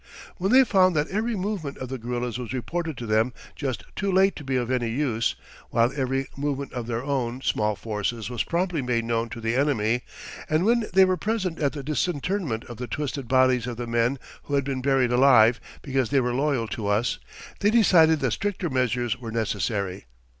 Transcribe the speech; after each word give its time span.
When 0.37 0.51
they 0.51 0.63
found 0.63 0.95
that 0.95 1.09
every 1.09 1.35
movement 1.35 1.77
of 1.77 1.89
the 1.89 1.99
guerillas 1.99 2.39
was 2.39 2.53
reported 2.53 2.97
to 2.97 3.05
them 3.05 3.33
just 3.55 3.83
too 3.95 4.11
late 4.11 4.35
to 4.37 4.43
be 4.43 4.55
of 4.55 4.71
any 4.71 4.89
use, 4.89 5.35
while 5.69 5.93
every 5.95 6.27
movement 6.35 6.73
of 6.73 6.87
their 6.87 7.03
own 7.03 7.41
small 7.43 7.75
forces 7.75 8.27
was 8.27 8.43
promptly 8.43 8.81
made 8.81 9.05
known 9.05 9.29
to 9.29 9.39
the 9.39 9.53
enemy, 9.55 10.01
and 10.49 10.65
when 10.65 10.87
they 10.93 11.05
were 11.05 11.17
present 11.17 11.59
at 11.59 11.73
the 11.73 11.83
disinterment 11.83 12.63
of 12.63 12.77
the 12.77 12.87
twisted 12.87 13.27
bodies 13.27 13.67
of 13.67 13.77
the 13.77 13.85
men 13.85 14.17
who 14.45 14.55
had 14.55 14.63
been 14.63 14.81
buried 14.81 15.11
alive 15.11 15.59
because 15.83 16.09
they 16.09 16.19
were 16.19 16.33
loyal 16.33 16.67
to 16.69 16.87
us, 16.87 17.19
they 17.59 17.69
decided 17.69 18.21
that 18.21 18.31
stricter 18.31 18.71
measures 18.71 19.19
were 19.19 19.31
necessary. 19.31 20.05